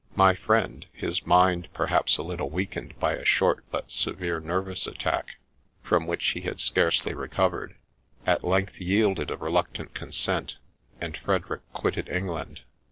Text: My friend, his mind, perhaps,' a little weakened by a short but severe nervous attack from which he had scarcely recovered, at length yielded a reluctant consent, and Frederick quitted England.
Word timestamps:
My 0.15 0.33
friend, 0.33 0.87
his 0.93 1.27
mind, 1.27 1.67
perhaps,' 1.75 2.17
a 2.17 2.23
little 2.23 2.49
weakened 2.49 2.99
by 2.99 3.13
a 3.13 3.23
short 3.23 3.63
but 3.69 3.91
severe 3.91 4.39
nervous 4.39 4.87
attack 4.87 5.35
from 5.83 6.07
which 6.07 6.25
he 6.29 6.41
had 6.41 6.59
scarcely 6.59 7.13
recovered, 7.13 7.75
at 8.25 8.43
length 8.43 8.81
yielded 8.81 9.29
a 9.29 9.37
reluctant 9.37 9.93
consent, 9.93 10.57
and 10.99 11.15
Frederick 11.15 11.61
quitted 11.73 12.09
England. 12.09 12.61